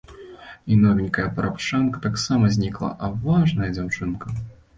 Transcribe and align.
І 0.75 0.77
новенькая 0.85 1.25
парабчанка 1.39 2.01
таксама 2.07 2.49
знікла, 2.57 2.91
а 2.95 3.05
важная 3.27 3.69
дзяўчынка! 3.79 4.35